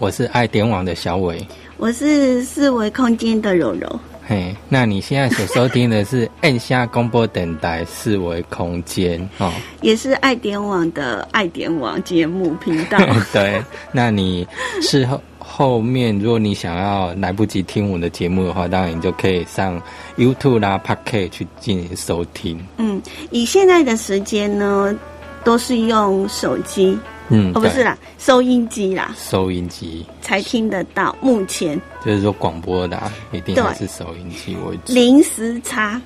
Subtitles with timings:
[0.00, 1.46] 我是爱点网的小伟。
[1.76, 4.00] 我是四维空间的柔柔。
[4.26, 9.52] 嘿，那你现在所收听的是按下公播等待四维空间哦，
[9.82, 12.98] 也是爱点网的爱点网节目频道。
[13.30, 13.62] 对，
[13.92, 14.48] 那你
[14.80, 19.78] 事后后面，如果你想要来不及听我的节目的话，当然你就可以上
[20.16, 22.58] YouTube 啦、p o c k e t 去进行收听。
[22.78, 24.96] 嗯，以现在的时间呢，
[25.44, 26.98] 都是用手机。
[27.30, 30.04] 嗯，哦，不是啦，收音机啦，收音机。
[30.20, 31.16] 才听得到。
[31.20, 31.80] 目前。
[32.04, 33.00] 就是说广播的，
[33.32, 34.92] 一定还是收音机为主。
[34.92, 36.00] 零时差，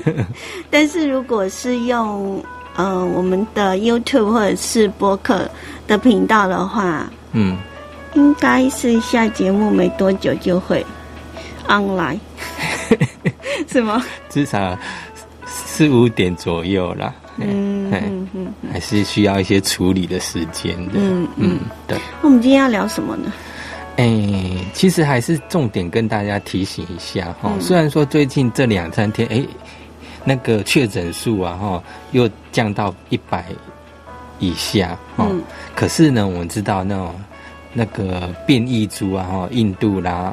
[0.70, 2.42] 但是如果是用
[2.76, 5.48] 呃我们的 YouTube 或者是播客
[5.86, 7.56] 的频道的话，嗯，
[8.14, 10.84] 应该是下节目没多久就会
[11.68, 12.18] online，
[13.66, 14.04] 是吗？
[14.28, 14.78] 至少
[15.74, 17.12] 四五点左右啦。
[17.38, 20.92] 嗯嗯嗯，还是需要一些处理的时间的。
[20.94, 21.98] 嗯嗯，对。
[22.22, 23.32] 那我们今天要聊什么呢？
[23.96, 24.06] 哎，
[24.72, 27.50] 其实还是重点跟大家提醒一下哈。
[27.60, 29.44] 虽然说最近这两三天，哎，
[30.22, 31.82] 那个确诊数啊哈，
[32.12, 33.44] 又降到一百
[34.38, 35.28] 以下哈。
[35.74, 37.12] 可是呢，我们知道那种
[37.72, 40.32] 那个变异株啊哈，印度啦。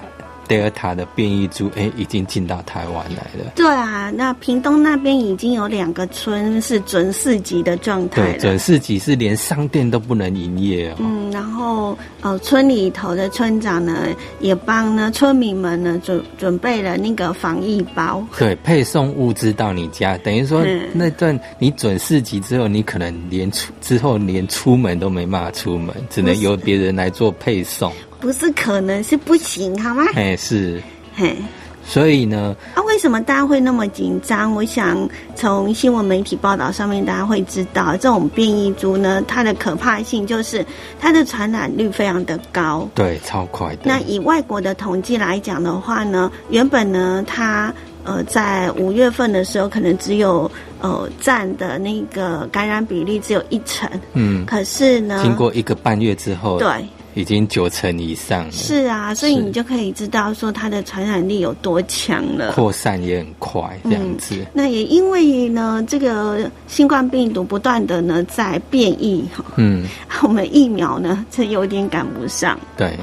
[0.51, 3.53] 德尔塔的变异株，哎，已经进到台湾来了。
[3.55, 10.95] 对啊，那屏东那边已经有两个村是准四级的状态对，准四级是连商店都不能营业哦。
[10.99, 14.07] 嗯，然后呃，村里头的村长呢，
[14.41, 18.21] 也帮呢村民们呢准准备了那个防疫包。
[18.37, 27.89] 对，配送物资到你家，等于说那段你准四级之后，你可能连出之后连出门都没办法出门，只能由别人来做配送。
[28.21, 30.05] 不是可能是不行，好吗？
[30.13, 30.79] 哎，是，
[31.15, 31.35] 嘿，
[31.83, 34.53] 所以呢，啊，为什么大家会那么紧张？
[34.53, 40.63] 我想从新闻媒体报道上面，大家会知道，这种变异株呢，它的可怕性就是
[40.99, 43.81] 它的传染率非常的高，对，超快的。
[43.85, 47.73] 那以外国的统计来讲的话呢，原本呢，它
[48.03, 50.49] 呃在五月份的时候，可能只有
[50.79, 56.67] 呃占的那个感染比例只有一成，嗯，可是呢，经过一个半月之后，对。
[57.13, 64.45] 已经九成以上了，是啊，所以你就可以知道说它的传染力有多强了，扩散也很快，这样子。
[64.53, 69.85] 那也因为呢，这个新冠病毒不断的呢在变异哈，嗯，
[70.23, 72.97] 我们疫苗呢这有点赶不上，对。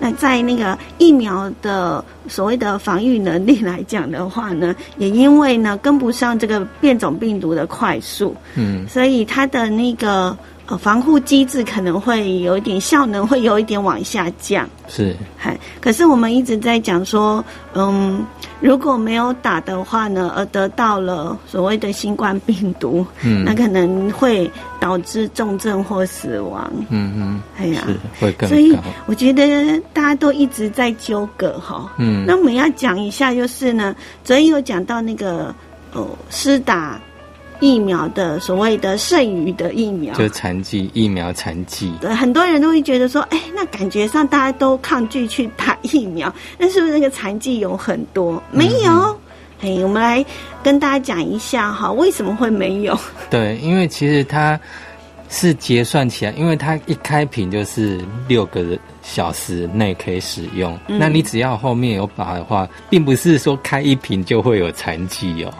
[0.00, 10.36] 那在那个疫苗的所谓的防御能力来讲的话呢，也因为呢跟不上这个变种病毒的快速，嗯，所以它的那个。
[10.68, 14.68] 呃，防护机制可能会有一点效能，会有一点往下降。
[14.86, 17.42] 是，嗨，可是我们一直在讲说，
[17.72, 18.22] 嗯，
[18.60, 26.70] 如果没有打的话呢，而得到了所谓的新冠病毒，嗯，那可能会导致重症或死亡。
[26.90, 27.86] 嗯嗯，哎呀，
[28.20, 28.76] 会更所以
[29.06, 31.90] 我觉得大家都一直在纠葛哈。
[31.96, 35.54] 嗯，那我们要讲一下，就是呢，昨天有讲到那个
[35.94, 37.00] 哦，施打。
[37.60, 41.92] 疫苗的所谓的剩余的疫苗，就残疾疫苗残疾。
[42.00, 48.42] 对，很多人都会觉得说，哎，那感觉上大家都抗拒去打疫苗，那是不是那个残疾有很多？
[48.50, 49.18] 没有，
[49.60, 50.24] 哎，我们来
[50.62, 52.98] 跟大家讲一下哈，为什么会没有？
[53.30, 54.58] 对，因为其实它。
[55.30, 60.78] 是结算起来，因为它一开瓶就是六个小时内可以使用。
[60.86, 65.52] 那你只要后面有把的话，并不是说开一瓶就会有残疾哦。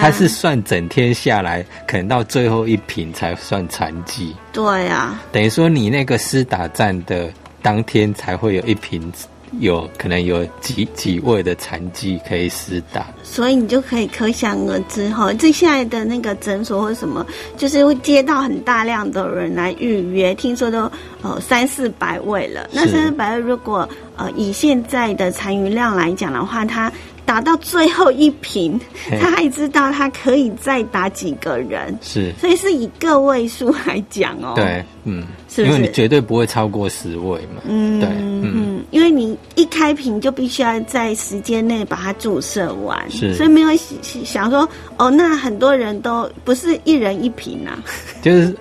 [0.00, 4.34] 它是算整天下来，可能到最后一瓶才算残疾。
[4.52, 7.28] 对啊，等于说你那个施打站的
[7.62, 9.12] 当天才会有一瓶。
[9.60, 15.32] 有可能有几几位的残疾可以施打，所以你就可以可想而知哈。
[15.34, 17.24] 这现在的那个诊所或什么，
[17.56, 20.90] 就是会接到很大量的人来预约，听说都
[21.22, 22.68] 呃三四百位了。
[22.72, 26.92] 那三四百位如果呃以现在的残余量来讲的话，它。
[27.26, 28.80] 打到最后一瓶，
[29.20, 34.52] 他还知道他可以再打几个人，是，所以是以个位数来讲哦。
[34.54, 37.60] 对，嗯，是因为你绝对不会超过十位嘛。
[37.68, 43.68] 嗯，对，嗯，因为你一开瓶就必须要在时间内把它注射完，是，所以没有
[44.00, 47.76] 想说哦，那很多人都不是一人一瓶啊，
[48.22, 48.56] 就是。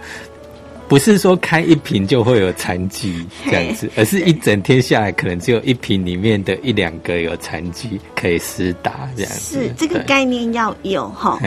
[0.88, 9.64] 不是说开一瓶就会有残疾这样子，而是一整天下来可能只有一瓶里面的一两个有残疾可以施打这样子。
[9.64, 11.40] 是这个概念要有哈，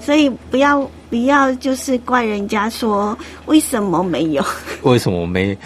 [0.00, 4.44] 所以不要不要就是怪人家说为什么没有？
[4.82, 5.56] 为什么没？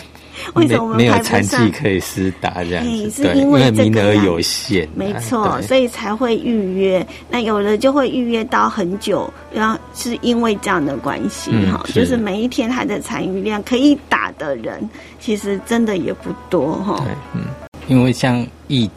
[0.54, 3.22] 为什么没有残疾可以私打这样子？
[3.22, 7.06] 是，因为名额有限，没错，所以才会预约。
[7.30, 14.88] 那有的就会预约到很久，然后是因为这样的关系哈，就是每一天他的残余量可以打的人，
[15.20, 16.96] 其实真的也不多哈。
[17.04, 17.42] 对，嗯，
[17.86, 18.88] 因为像疫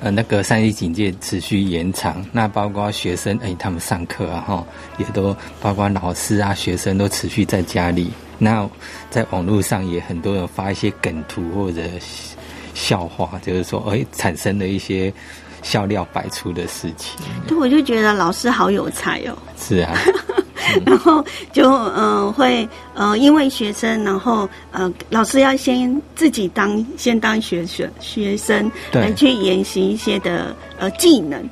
[0.00, 4.66] 呃那个三级警戒持续延长，那包括学生哎他们上课啊哈，
[4.98, 8.10] 也都包括老师啊学生都持续在家里。
[8.38, 8.68] 那
[9.10, 11.80] 在网络上也很多人发一些梗图或者
[12.74, 15.12] 笑话，就是说哎产生了一些
[15.62, 17.18] 笑料百出的事情。
[17.48, 19.36] 对，我就觉得老师好有才哦。
[19.58, 19.96] 是啊。
[20.86, 31.42] 然后就嗯会呃因为学生，然后呃老师要先自己当先当学生学生来去研习一些的呃技能。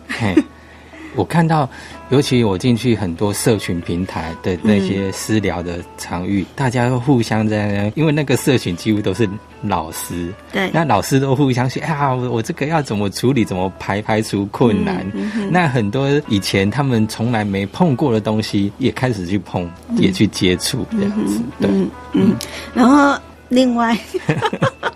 [1.15, 1.69] 我看到。
[2.11, 9.29] 尤其我进去很多社群平台的那些私聊的场域，大家都互相在，因为那个社群几乎都是
[9.63, 15.05] 老师，对，那老师都互相说，哎呀，我这个要怎么处理，怎么排排除困难？
[15.51, 21.71] 那很多以前他们从来没碰过的东西，也开始去碰，也去接触这样子，对，
[22.13, 22.35] 嗯，
[22.75, 23.19] 然后
[23.49, 23.97] 另外。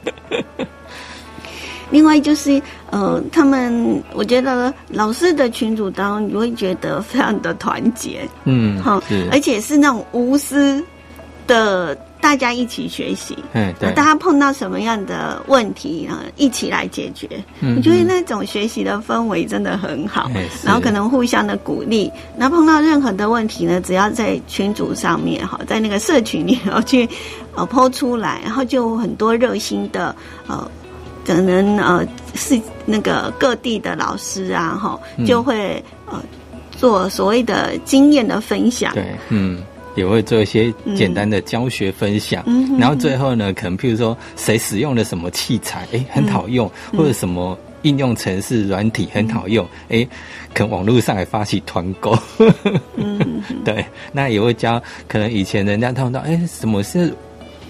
[1.90, 10.84] 另外就是，呃，他们我觉得老师的群组当中，你会觉得非常的团结，嗯，好，而且是那种无私
[11.46, 17.26] 的，大家一起学习，嗯，对，大家碰到什么样的问题啊，一起来解决，
[17.60, 20.30] 嗯我觉得那种学习的氛围真的很好，
[20.62, 27.08] 然后可能互相的鼓励，那碰到任何的问题呢，只要在群组上面哈，在那个社群里然后去
[27.54, 30.14] 呃抛出来，然后就很多热心的
[30.46, 30.70] 呃。
[31.28, 36.18] 可能呃是那个各地的老师啊，哈，就会呃
[36.70, 38.94] 做所谓的经验的分享。
[38.94, 39.62] 对，嗯，
[39.94, 42.42] 也会做一些简单的教学分享。
[42.46, 46.66] 嗯，然后最后呢，可能譬如说谁使用了什么器材，哎，很好用，
[46.96, 50.08] 或者什么应用程式软体很好用，哎，
[50.54, 52.16] 可能网络上还发起团购。
[52.96, 57.12] 嗯， 对，那也会教，可能以前人家碰到，哎，什么是？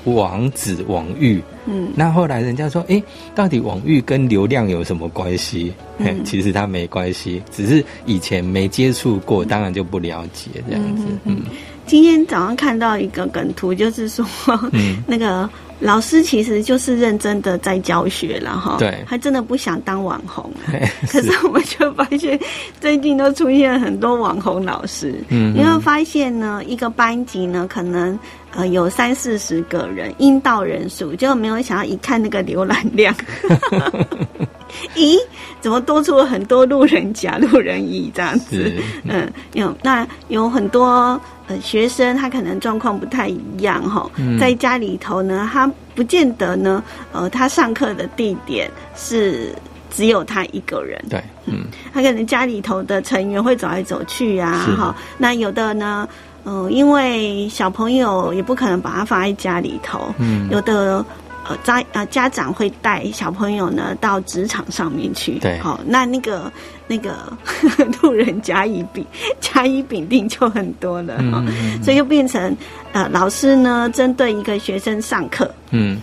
[0.04, 3.02] 网址网域，嗯，那后来人家说，哎，
[3.34, 5.72] 到底网域跟流量有什么关系？
[5.98, 11.04] 嗯，其实它没关系，只是以前没接触过，当然就不了解这样子。
[11.24, 11.42] 嗯，
[11.86, 14.24] 今天早上看到一个梗图，就是说，
[15.06, 15.48] 那个。
[15.80, 20.50] 老师其实就是认真的在教学了哈，对，他真的不想当网红。
[21.08, 22.38] 可是我们就发现，
[22.80, 25.14] 最近都出现很多网红老师。
[25.28, 28.18] 嗯，你会发现呢，一个班级呢，可能
[28.54, 33.14] 呃有三四十个人，应到人数，就没有想到一看那个浏览量。
[34.94, 35.16] 咦，
[35.60, 38.72] 怎么多出了很多路人甲、路人乙这样子？
[39.04, 46.82] 嗯，有那有很多呃学生，他可能状况不太一样哈，在家里头呢，他不见得呢，
[47.12, 49.54] 呃，他上课的地点是
[49.90, 56.08] 只有他一个人，对，嗯，他可能家里头的成员会走来走去啊，哈，那有的呢，
[56.44, 61.04] 嗯，因为小朋友也不可能把他放在家里头，嗯，有的。
[61.46, 66.52] 呃，家呃家长会带小朋友呢到职场上面去，对，好，那那个
[66.86, 67.32] 那个
[68.02, 69.04] 路人甲乙丙
[69.40, 71.42] 甲乙丙丁就很多了，哈，
[71.82, 72.54] 所以就变成
[72.92, 75.98] 呃老师呢针对一个学生上课，嗯，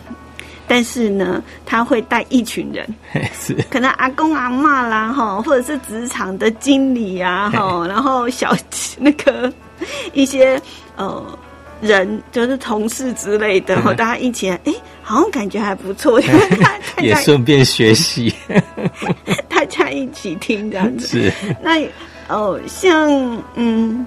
[0.68, 2.88] 但是呢他会带一群人，
[3.40, 8.56] 是，可能阿公阿妈啦，哈，或者是职场的经理啊，哈，然后小
[8.98, 9.52] 那个
[10.14, 10.60] 一些
[10.96, 11.24] 呃。
[11.82, 16.20] 人就是同事之类的，和大家一起，哎，好像感觉还不错，
[17.02, 18.34] 也顺便学习，
[19.50, 21.08] 大家一起听这样子。
[21.08, 21.34] 是。
[21.62, 21.86] 那
[22.28, 23.10] 哦，像
[23.56, 24.06] 嗯，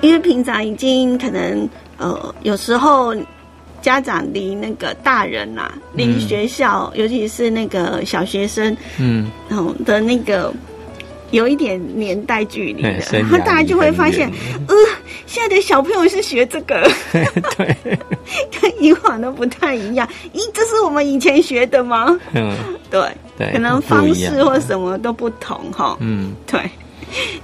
[0.00, 1.68] 因为平常已经可能
[1.98, 3.14] 呃，有时候
[3.80, 10.52] 家长离那个大人呐，离学校，尤其是那个小学生，嗯，哦的那个。
[11.30, 14.32] 有一点年代距离的，然后大家就会发现，
[14.66, 14.74] 呃，
[15.26, 16.88] 现在的小朋友是学这个，
[17.56, 17.76] 对，
[18.60, 20.08] 跟以往都不太一样。
[20.32, 22.18] 咦，这是我们以前学的吗？
[22.34, 22.54] 嗯，
[22.90, 23.00] 对，
[23.36, 25.96] 对，可能方式或什么都不同哈。
[26.00, 26.68] 嗯，对，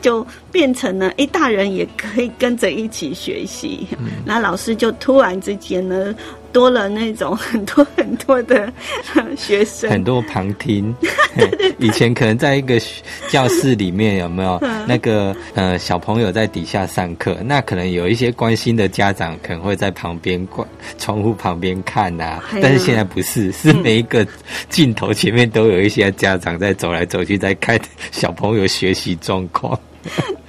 [0.01, 3.87] 就变成了，哎，大人也可以跟着一起学习，
[4.25, 6.15] 那老师就突然之间呢。
[6.55, 8.73] 多了那种 很多很多的
[9.37, 10.95] 学生，很多旁听。
[11.79, 12.81] 以前可能在一个
[13.29, 17.37] 教室里面有没有那个呃小朋友在底下上课？
[17.45, 22.41] 那可能有一些关心的家长可能会在旁边关窗户旁边看呐。
[22.63, 24.25] 但是现在不是，是每一个
[24.71, 27.79] 镜头前面都有一些家长在走来走去，在看
[28.13, 29.77] 小朋友学习状况。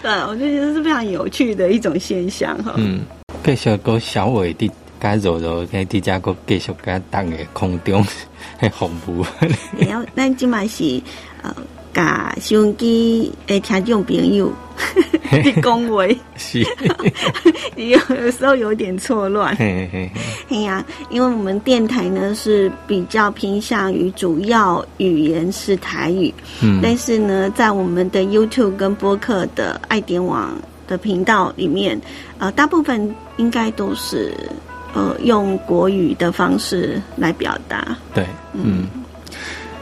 [0.04, 2.76] 对，我就觉得是非常有趣的一种现象哈。
[2.78, 3.02] 嗯，
[3.42, 4.70] 给小哥小伟的。
[5.00, 8.06] 该柔柔在底下个继续给他当个空中，
[8.58, 9.26] 很恐怖。
[9.78, 11.02] 然后，那今嘛是
[11.42, 11.56] 呃
[11.94, 14.52] 甲收音机诶听众朋友
[15.44, 16.62] 你恭维，是，
[17.76, 19.56] 有有时候有点错乱。
[19.56, 20.12] 哎
[20.64, 30.54] 呀，因为我们电台呢是比较偏向于主要语言是台语，嗯，但是呢，在我们的 YouTube 跟播客的爱点网
[30.88, 32.00] 的频道里面，
[32.38, 34.34] 呃，大部分应该都是
[34.96, 37.96] 呃用国语的方式来表达。
[38.14, 38.88] 对，嗯，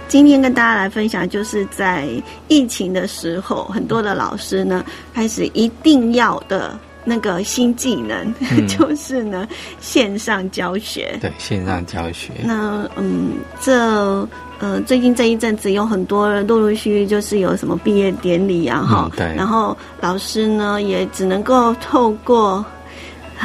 [0.09, 2.05] 今天跟大家来分享，就是在
[2.49, 8.67] 疫情的时候，很多的老师呢开始一定要的那个新技能，嗯。
[8.67, 9.47] 就是呢
[9.79, 11.17] 线上教学。
[11.21, 14.27] 对，线上教学，那嗯，这
[14.59, 19.35] 呃最近这一阵子有很多陆陆续续就是有什么毕业典礼啊哈、嗯对。
[19.35, 22.63] 然后老师呢也只能够透过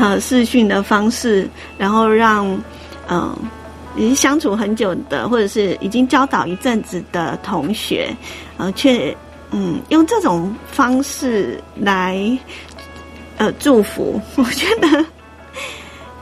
[0.00, 2.46] 呃视讯的方式，然后让
[3.08, 3.20] 嗯。
[3.20, 3.38] 呃
[3.96, 8.14] 已经相处很久的，或者是已经教导一阵子的同学，
[8.56, 9.12] 呃，却
[9.50, 12.38] 嗯用这种方式来
[13.38, 15.04] 呃祝福， 我觉得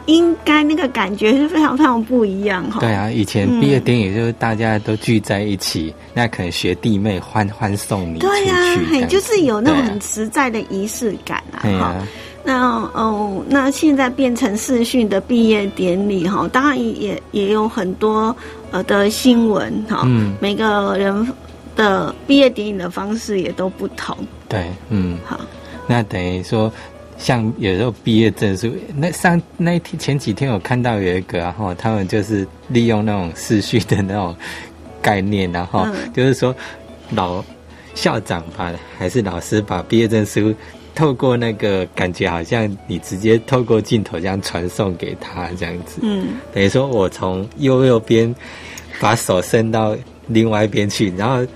[0.07, 2.81] 应该那个感觉是非常非常不一样哈。
[2.81, 12.09] 对啊，以前毕业典礼就是大家都聚在一起，那可能学弟妹欢欢送你出对呀、去，嘿，就是有那种实在的仪式感啊，对哈、啊，
[12.49, 18.35] 那哦，那现在变成视讯的毕业典礼哈，当然也也有很多
[18.71, 20.37] 呃的新闻哈，嗯。
[20.41, 21.27] 每个人
[21.75, 24.17] 的毕业典礼的方式也都不同，
[24.49, 25.41] 对，嗯，好，
[25.89, 26.73] 那等于说，
[27.19, 34.33] 像有时候毕业证书，那上那一天前几天我看到有一个、啊，然后他们就是利用那种视讯的那种
[35.03, 36.13] 概念、然后、嗯。
[36.15, 36.55] 就是说
[37.11, 37.45] 老
[37.97, 40.55] 校长吧还是老师把毕业证书。
[40.97, 48.35] 透过那个感觉，好像你直接透过镜头这样传送给他这样子，嗯，等于说我从右右边
[48.99, 49.95] 把手伸到
[50.27, 51.47] 另外一边去，然后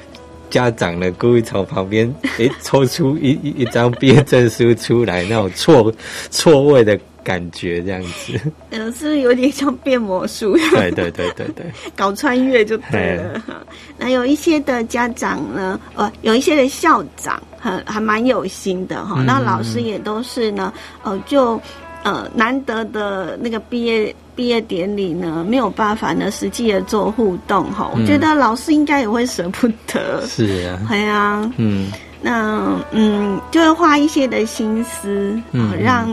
[0.50, 5.92] 家长呢故意从旁边诶抽出一一一张毕业证书出来，那种错
[6.30, 8.38] 错位的感觉，这样子。
[8.70, 10.56] 嗯， 是不是有点像变魔术？
[10.72, 11.66] 对对对对对，
[11.96, 13.38] 搞穿越就对了。
[13.46, 13.64] 哈
[13.96, 19.16] 那有一些的家长呢，呃，有一些的校长很还蛮有心的哈。
[19.18, 21.60] 嗯那老师也都是呢，呃，就
[22.02, 27.90] 呃难得的那个毕业毕业典礼呢，没有办法呢实际的做互动哈。
[27.94, 30.24] 我觉得老师应该也会舍不得。
[30.26, 31.90] 是啊，对啊，嗯
[32.22, 35.40] 那嗯，就会花一些的心思，
[35.82, 36.06] 让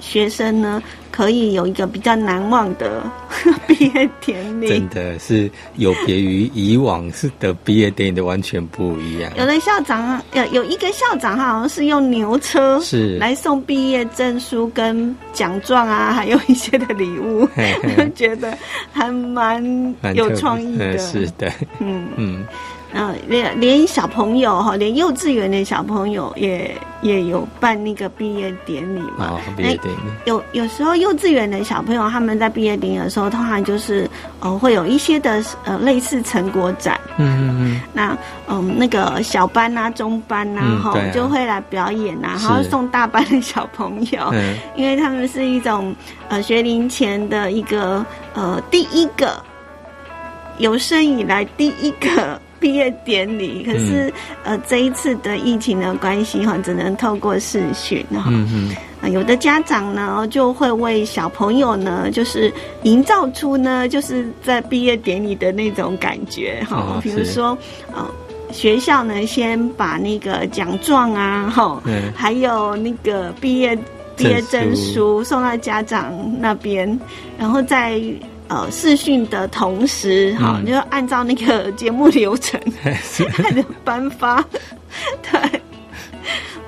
[0.00, 3.02] 学生呢可以有一个比较难忘的
[3.66, 4.88] 毕业典礼真。
[4.90, 9.30] 的是有别于以往是的毕业典礼的完全不一样。
[9.36, 17.46] 有的校长有有一个校长，他好像是用牛车是来送毕业证书跟奖状啊，还有一些的礼物，
[18.14, 18.56] 觉得
[18.92, 19.62] 还蛮
[20.14, 20.94] 有创意的。
[20.94, 22.44] 嗯 是的，嗯嗯，
[22.92, 29.30] 嗯，连连小朋友哈，连幼稚园的小朋友也也有办那个毕业典礼嘛。
[29.30, 36.98] 哦，毕业典礼，有有时候幼稚园的小朋友他们在毕业典礼的时候，通常就是呃会有一些的呃类似成果展。
[37.16, 37.80] 嗯嗯嗯。
[37.92, 38.16] 那
[38.48, 41.12] 嗯，那个小班啊、中班啊，哈、嗯啊。
[41.12, 42.46] 就会来表演啊，是。
[42.46, 44.56] 然后送大班的小朋友，嗯。
[44.74, 45.94] 因为他们是一种
[46.28, 48.04] 呃学龄前的一个
[48.34, 49.40] 呃第一个
[50.58, 54.12] 有生以来第一个毕业典礼，可是、
[54.44, 58.26] 呃这一次的疫情的关系哈，只能透过视讯哈。
[58.28, 58.76] 嗯嗯。
[59.00, 62.52] 啊，有的家长呢就会为小朋友呢，就是
[62.82, 66.76] 营造出呢，就是在毕业典礼的那种感觉哈。
[66.76, 67.00] 哦。
[67.02, 67.32] 比如是。
[67.32, 67.56] 说，
[67.94, 68.06] 呃，
[68.52, 73.74] 学校呢先把那个奖状啊，哈，嗯还有那个毕业
[74.16, 75.24] 毕业证证书。
[75.24, 77.00] 送到家长那边，
[77.38, 77.98] 然后在
[78.50, 80.66] 呃视讯的同时，哈、嗯。
[80.66, 84.44] 就按照那个节目流程嗯，是开始颁发，
[85.32, 85.40] 对。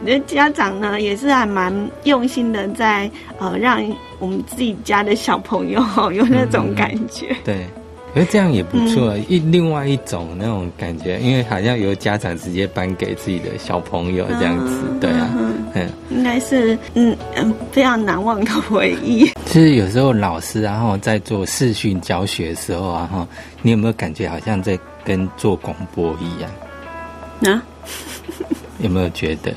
[0.01, 1.73] 我觉得家长呢也是还蛮
[2.03, 3.09] 用心的在，
[3.39, 3.81] 呃让
[4.19, 7.37] 我们自己家的小朋友 有那种感觉。
[7.45, 7.67] 对，
[8.12, 9.25] 可是这样也不错，嗯。
[9.29, 15.31] 一另外一种那种感觉，因为好像由家长直接颁给自己的小朋友这样子，嗯对啊，
[15.75, 19.31] 嗯嗯，应该是嗯嗯非常难忘的回忆。
[19.47, 23.26] 其实有时候老师然后在做视讯教学的时候啊哈，
[23.62, 26.50] 你有没有感觉好像在跟做广播一样？
[27.55, 27.62] 啊，
[28.81, 29.52] 有没有觉得？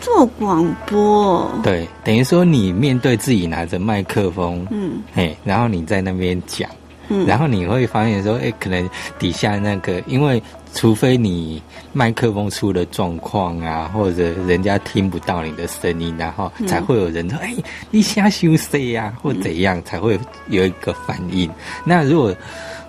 [0.00, 6.70] 做广播，对，等于说你面对自己拿着麦克风，嗯嘿，然后你在那边讲。
[7.08, 8.88] 嗯，然后你会发现说，哎，可能
[9.18, 10.42] 底下那个，因为
[10.74, 17.54] 除非你麦克风出了状况啊，或者人家听不到你的声音，然后才会有人说，哎、
[17.90, 20.18] 你瞎修谁呀，或怎样，才会
[20.48, 21.50] 有一个反应。
[21.84, 22.34] 那如果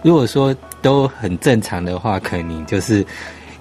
[0.02, 3.06] 如果说都很正常的话，可能就是。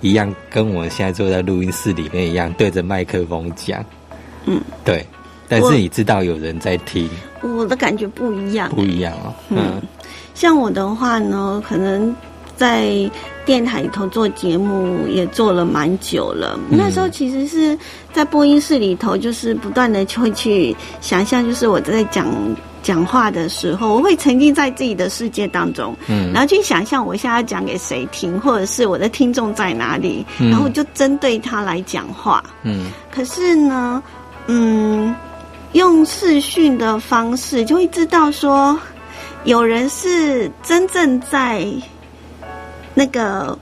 [0.03, 3.83] 一样跟我现在坐在录音室里面一样，对着麦克风讲。
[4.45, 5.05] 嗯，对。
[5.49, 7.09] 但是你知道有人在听，
[7.41, 9.33] 我的感觉不一样，不一样哦。
[9.49, 9.81] 嗯，
[10.35, 12.15] 像我的话呢，可能
[12.57, 13.11] 在
[13.45, 16.59] 电台里头做节目也做了蛮久了。
[16.69, 17.79] 那时候其实是
[18.13, 22.27] 在播音室里头，就是不断的会去想象，就是我在讲
[22.83, 32.43] 讲话的时候，我会沉浸在自己的世界当中，嗯，然后去想象我现在要讲给谁听，或者是我的听众在哪里，然后就针对他来讲话。
[32.63, 34.03] 嗯，可是呢，
[34.47, 35.15] 嗯。
[35.73, 38.79] 用视讯的方式，就会知道说，
[39.45, 41.67] 有人是真正在
[42.97, 43.57] 那个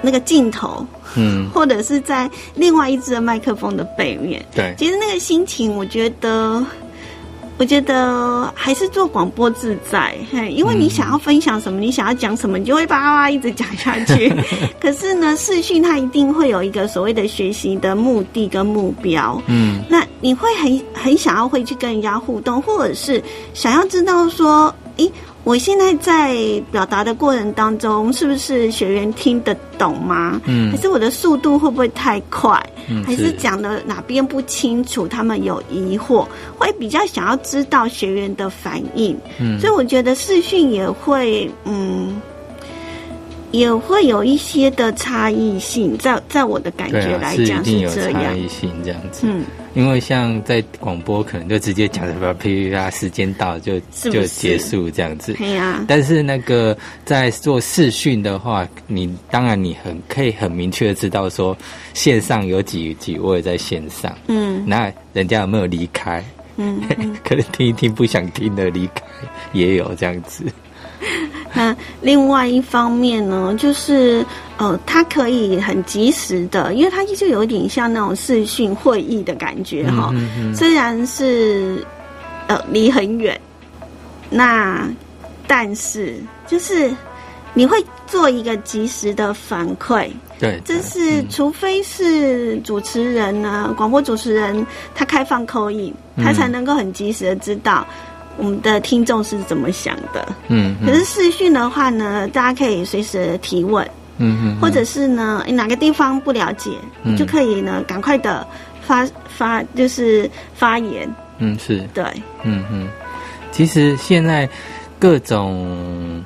[0.00, 0.86] 那个镜头，
[1.16, 4.44] 嗯，或者是在另外一支麦克风的背面。
[4.54, 6.64] 对，其实那个心情，我觉得。
[7.56, 14.28] 我觉得还是做广播自在，嘿因为你想要分享什么，你想要讲什么，你就会叭叭一直讲下去。
[14.80, 19.40] 可是呢，视讯它一定会有一个所谓的学习的目的跟目标。
[19.46, 23.22] 嗯，那你会很很想要会去跟人家互动，或者是
[23.54, 25.08] 想要知道说，诶。
[25.44, 26.34] 我现在在
[26.72, 30.40] 表达的过程当中，是不是学员听得懂吗？
[30.46, 32.58] 嗯，还是我的速度会不会太快？
[32.88, 35.06] 嗯，还是讲的哪边不清楚？
[35.06, 36.26] 他们有疑惑，
[36.58, 39.16] 会比较想要知道学员的反应。
[39.38, 42.20] 嗯，所以我觉得视讯也会，嗯，
[43.54, 48.24] 也会有一些的差异性，在在我的感觉来讲是这样。
[48.24, 49.28] 差异性这样子。
[49.28, 49.44] 嗯。
[49.74, 55.34] 因为像在广播，可能就直接讲什么噼啪，时间到就就结束这样子。
[55.34, 55.84] 对呀。
[55.86, 61.56] 但是那个在做视讯的话，你当然你很可以很明确的知道说
[61.92, 64.12] 线上有几几位在线上。
[64.26, 64.64] 嗯。
[64.66, 66.24] 那人家有没有离开？
[66.56, 66.82] 嗯。
[67.22, 69.02] 可能听一听不想听的离开
[69.52, 70.44] 也有这样子。
[71.54, 80.12] 那另外一方面呢，就是呃，它可以很及时的，因为它就有点像那种视讯会议的感觉哈。
[80.52, 81.84] 虽然是
[82.48, 83.40] 呃离很远，
[84.30, 84.88] 那
[85.46, 86.92] 但是就是
[87.54, 90.08] 你会做一个及时的反馈。
[90.40, 97.86] 对，这是除非是主持人呢，广播主持人他开放口音，他才能够很及时的知道。
[98.36, 100.34] 我们的听众是怎么想的？
[100.48, 103.84] 嗯，可是视讯的话呢，大家可以随时提问，
[104.18, 106.70] 嗯嗯，或者是呢，哪个地方不了解，
[107.16, 108.46] 就可以呢，赶快的
[108.82, 111.08] 发发，就是发言。
[111.38, 112.04] 嗯，是对，
[112.42, 112.88] 嗯哼。
[113.52, 114.48] 其实现在
[114.98, 116.24] 各种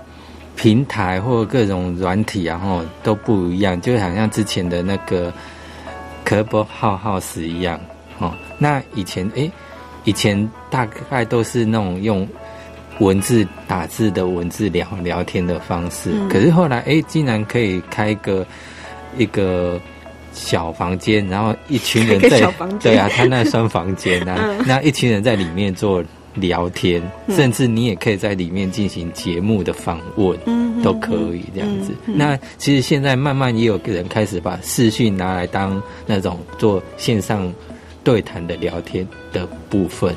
[0.56, 5.32] 平台或各种软体，然后都不一样，就好像之前的那个
[6.24, 7.78] 可波浩浩时一样，
[8.18, 9.50] 哦，那以前哎。
[10.08, 12.26] 以前大概都是那种用
[12.98, 18.46] 文字打字的文字聊聊天的方式，可是后来哎，竟然可以开个
[19.18, 19.78] 一个
[20.32, 22.40] 小房间，然后一群人在
[22.80, 26.02] 对啊，他那算房间啊， 那一群人在里面做
[26.36, 30.38] 聊天，甚至你也可以在里面进行节目的访问，
[30.82, 31.92] 都可以这样子。
[32.06, 37.52] 那其实现在慢慢也有人开始把视讯拿来当那种做线上。
[38.08, 40.14] 对谈的聊天的部分，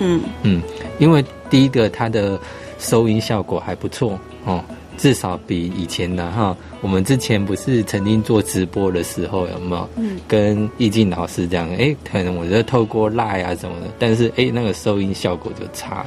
[0.00, 0.60] 嗯嗯，
[0.98, 2.36] 因为第一个它的
[2.80, 4.60] 收音效果还不错哦，
[4.96, 9.88] 至少比以前的哈，我们之前不是曾经做直播的时候有没有？
[9.98, 16.06] 嗯，跟易静老师这样，哎，可能我觉得透过赖啊什么的，但是哎，那个收音效果就差了。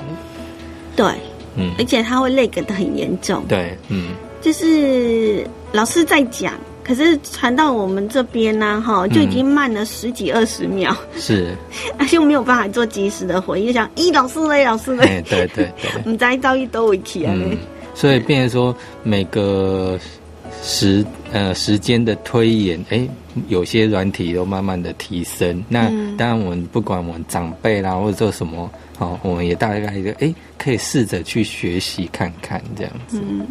[0.97, 1.05] 对，
[1.55, 3.41] 嗯，而且他会累个的很严重。
[3.47, 4.09] 对，嗯，
[4.41, 6.53] 就是老师在讲。
[6.91, 11.55] 可是传到我们这边呢，哈，就已经慢了十几二十秒，是，
[12.09, 15.71] 就没有办法做及时的回应，想，咦，老师嘞，老师嘞，对对对，
[16.03, 17.33] 我们再招一兜回去啊，
[17.95, 19.97] 所以变成说每个
[20.61, 23.07] 时呃时间的推演，哎，
[23.47, 25.63] 有些软体都慢慢的提升。
[25.69, 25.85] 那
[26.17, 33.21] 当然，我们不管我们长辈啦，或者做什么，哦，我们也大概一个，哎，可以试着去学习看看这样子。
[33.25, 33.47] 嗯，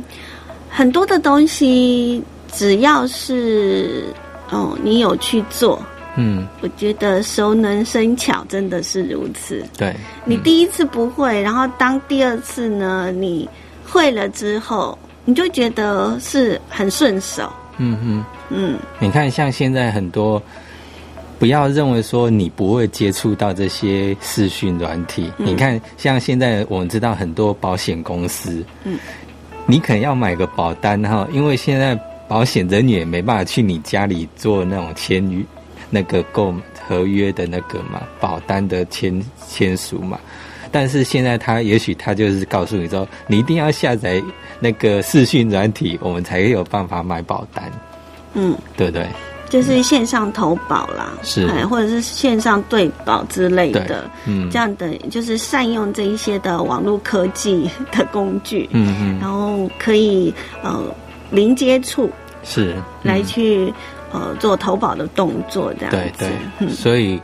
[0.69, 2.23] 很多的东西。
[2.53, 4.05] 只要是
[4.51, 5.81] 哦，你有去做，
[6.17, 9.65] 嗯，我觉得熟能生巧，真的是如此。
[9.79, 13.49] 对，你第一次不会，然后当第二次呢，你
[13.87, 17.51] 会了之后，你就觉得是很顺手。
[17.79, 20.43] 嗯嗯嗯，你看，像现在很多，
[21.39, 25.33] 不要认为说你不会接触到这些视讯软体。
[25.37, 28.99] 你看，像现在我们知道很多保险公司，嗯，
[29.65, 31.97] 你可能要买个保单哈，因为现在。
[32.31, 35.45] 保险人也没办法去你家里做那种签约、
[35.91, 36.55] 那个购
[36.87, 40.17] 合约的那个嘛，保单的签签署嘛。
[40.71, 44.23] 但是现在他也许他就是告诉你说，你一定要下载
[44.61, 47.65] 那个视讯软体，我们才有办法买保单。
[48.35, 49.09] 嗯，对不对？
[49.49, 60.81] 就是线上投保啦，是，或者是线上对保之类的，嗯，这样的就是善用这一些的网络科技的工具，嗯嗯，然后可以呃
[61.33, 62.09] 零接触
[62.43, 63.73] 是来去
[64.13, 67.21] 呃做投保的动作，这样对对，所以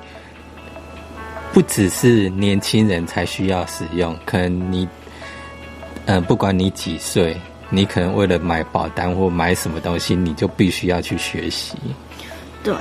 [1.52, 4.88] 不只是年轻人才需要使用，可能你
[6.04, 7.36] 呃不管你几岁，
[7.70, 11.76] 你可能为了买保单或买什么东西，你就必须要去学习。
[12.62, 12.74] 对，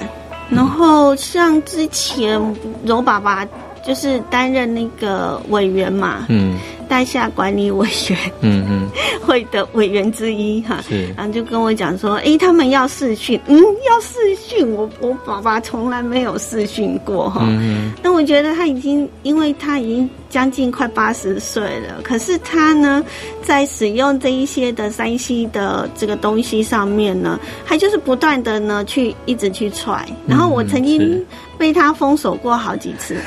[0.50, 2.40] 然后像之前
[2.84, 3.48] 柔爸爸
[3.86, 6.58] 就是担任那个委员嘛，嗯。
[6.86, 8.90] 代下管理委员，嗯嗯，
[9.26, 23.04] 会的委员之一哈，是，然后就跟我讲说，哎，他们要试训，嗯，要试训，我我爸爸从来没有试训过哈，嗯那我觉得他已经，因为他已经将近快八十岁了，可是他呢，
[23.42, 31.26] 在使用这一些的山西的这个东西上面呢，他就是不断的呢去一直去踹，然后我曾经
[31.58, 33.18] 被他封锁过好几次。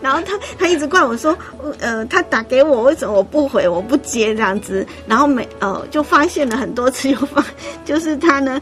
[0.00, 1.36] 然后他他一直怪我说，
[1.80, 4.86] 呃，他打给我，为什么我不回，我不接这样子？
[5.06, 7.44] 然后每呃就发现了很多次，又发
[7.84, 8.60] 就是他呢，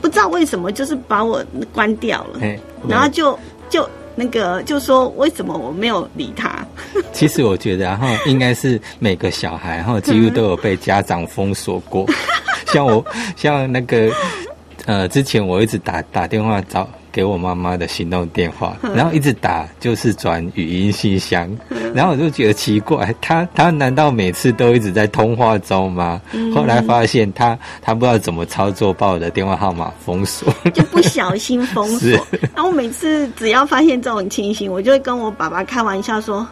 [0.00, 2.40] 不知道为什么就是把我关掉了，
[2.88, 3.38] 然后就
[3.70, 6.66] 就那个就说为什么我没有理他？
[7.12, 12.06] 其实我觉得，然后应该是每个小孩，然后几乎都有被家长封锁过，
[12.72, 13.04] 像我
[13.36, 14.10] 像那个
[14.86, 16.88] 呃，之前我一直打打电话找。
[17.18, 21.50] 给我妈妈的行动电话， 然后一直打就是转语音信箱，
[21.92, 26.22] 然后我就觉得奇怪，他他难道每次都一直在通话中吗？
[26.54, 32.08] 后来发现他他不知道怎么操作，把我的电话号码封锁，就不小心封锁。
[32.54, 36.46] 然后每次只要发现这种情形，我就会跟我爸爸开玩笑说。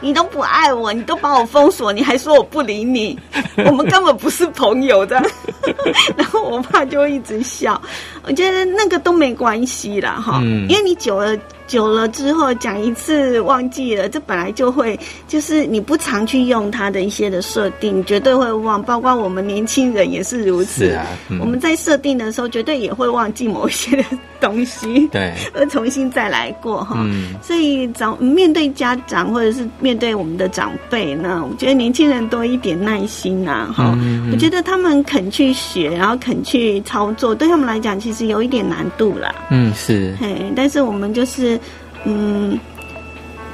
[0.00, 3.18] 你都不爱我，你都把我封锁，你还说我不理你，
[3.64, 5.22] 我们根本不是朋友的。
[6.16, 7.80] 然后我爸就会一直笑，
[8.24, 11.36] 我觉得那个都没关系啦，哈，因为你久了。
[11.66, 18.82] 久了之后讲一次忘记了，这本来就会，就是你不常去用它的一些的设定，绝对会忘。
[18.82, 20.86] 包括我们年轻人也是如此。
[20.86, 21.06] 是啊，
[21.40, 24.04] 我们在设定的时候，绝对也会忘记某一些的
[24.40, 25.08] 东西。
[25.08, 26.96] 对， 而重新再来过哈。
[27.00, 27.34] 嗯。
[27.42, 33.98] 所以长面对家长或者是面对我们的长辈呢，我觉得年轻人多一点耐心呐，哈。
[34.30, 39.34] 我觉得他们肯去学，然后肯去操作，对他们来讲其实有一点难度啦。
[39.50, 40.14] 嗯，是。
[40.20, 41.55] 嘿，但是我们就是。
[42.04, 42.58] 嗯，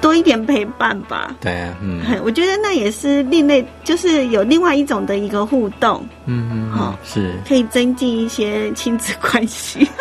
[0.01, 1.35] 多一点陪伴吧。
[1.41, 6.07] 对啊，嗯，我觉得那也是另类，就是有另外一种的一个互动。
[6.27, 9.87] 嗯嗯，好，是可以增进一些亲子关系。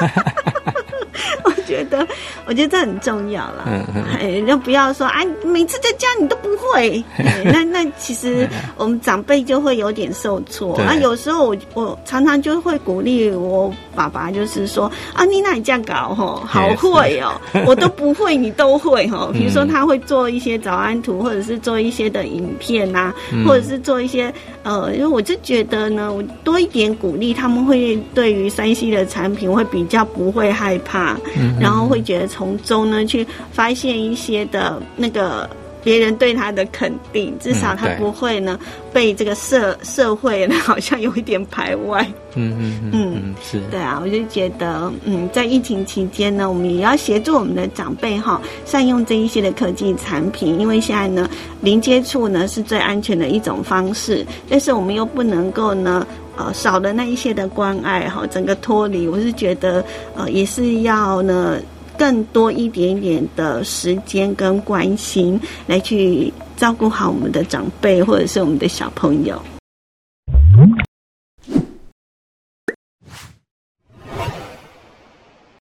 [1.71, 2.07] 我觉得，
[2.47, 3.63] 我觉得这很重要了。
[3.67, 3.85] 嗯
[4.19, 7.03] 嗯，就不要说啊，每次在家你都不会。
[7.45, 10.75] 那那其实我们长辈就会有点受挫。
[10.77, 19.31] 啊有时候我我常常就会鼓励我爸爸，就是说啊，你那你这样搞吼，好会哦，我都不会，你都会吼。
[19.33, 23.13] 比如说他会做一些早安图，或者是做一些的影片呐，
[23.45, 24.31] 或者是做一些
[24.63, 31.17] 呃，因为我就觉得呢，我多一点鼓励，他们会对于山西的产品会比较不会害怕。
[31.61, 35.49] 然后会觉得从中呢去发现一些的那个
[35.83, 38.59] 别人对他的肯定，至少他不会呢
[38.93, 42.05] 被这个社社会呢好像有一点排外。
[42.35, 51.29] 嗯嗯嗯，是对啊，我就觉得嗯，在疫情期间呢，我们也要协助我们的长辈哈，善用这一些的科技产品，因为现在呢
[51.61, 56.05] 零接触呢是最安全的一种方式，但是我们又不能够呢。
[56.37, 59.83] 呃，少了那一些的关爱哈，整个脱离，我是觉得
[60.15, 61.59] 呃，也是要呢
[62.01, 69.39] 更多一点点的时间跟关心，来去照顾好我们的长辈或者是我们的小朋友。